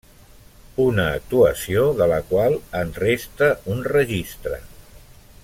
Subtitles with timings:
[0.85, 4.61] Una actuació de la qual en resta un registre.